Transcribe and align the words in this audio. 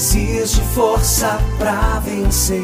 Existe 0.00 0.60
força 0.76 1.40
pra 1.58 2.00
vencer. 2.04 2.62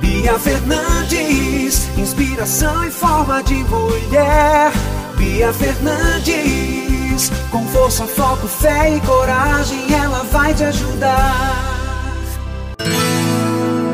Bia 0.00 0.36
Fernandes, 0.36 1.88
inspiração 1.96 2.84
em 2.84 2.90
forma 2.90 3.40
de 3.44 3.54
mulher. 3.54 4.72
Bia 5.16 5.52
Fernandes, 5.52 7.30
com 7.48 7.64
força, 7.68 8.08
foco, 8.08 8.48
fé 8.48 8.96
e 8.96 9.00
coragem, 9.02 9.86
ela 9.94 10.24
vai 10.32 10.52
te 10.52 10.64
ajudar. 10.64 11.54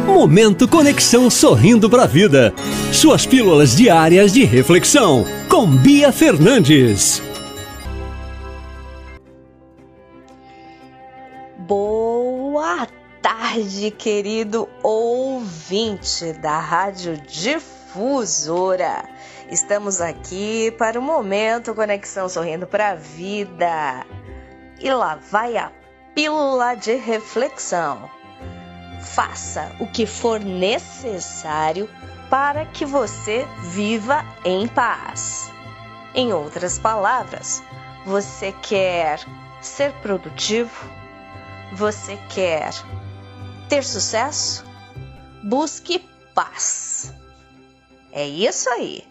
Momento 0.07 0.67
Conexão 0.67 1.29
Sorrindo 1.29 1.91
para 1.91 2.05
a 2.05 2.07
Vida. 2.07 2.55
Suas 2.91 3.27
pílulas 3.27 3.77
diárias 3.77 4.33
de 4.33 4.43
reflexão 4.43 5.27
com 5.51 5.67
Bia 5.67 6.11
Fernandes. 6.13 7.28
Tarde, 13.21 13.91
querido 13.91 14.69
ouvinte 14.81 16.33
da 16.35 16.61
Rádio 16.61 17.17
Difusora. 17.17 19.05
Estamos 19.51 20.01
aqui 20.01 20.71
para 20.79 21.01
o 21.01 21.03
momento 21.03 21.75
Conexão 21.75 22.29
Sorrindo 22.29 22.65
para 22.65 22.91
a 22.91 22.95
Vida. 22.95 24.07
E 24.79 24.89
lá 24.93 25.19
vai 25.31 25.57
a 25.57 25.73
pílula 26.15 26.77
de 26.77 26.95
reflexão. 26.95 28.09
Faça 29.01 29.73
o 29.81 29.87
que 29.89 30.07
for 30.07 30.39
necessário 30.39 31.91
para 32.31 32.67
que 32.67 32.85
você 32.85 33.45
viva 33.73 34.25
em 34.45 34.69
paz. 34.69 35.51
Em 36.15 36.33
outras 36.33 36.79
palavras, 36.79 37.63
você 38.07 38.53
quer 38.53 39.19
ser 39.61 39.93
produtivo? 39.95 40.99
Você 41.73 42.17
quer 42.29 42.71
ter 43.69 43.85
sucesso? 43.85 44.65
Busque 45.45 46.05
paz. 46.35 47.13
É 48.11 48.27
isso 48.27 48.69
aí. 48.71 49.07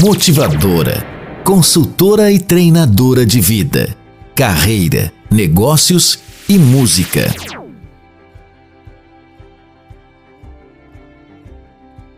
Motivadora, 0.00 1.04
consultora 1.44 2.30
e 2.30 2.38
treinadora 2.38 3.24
de 3.24 3.40
vida, 3.40 3.96
carreira, 4.34 5.12
negócios 5.30 6.18
e 6.48 6.58
música. 6.58 7.32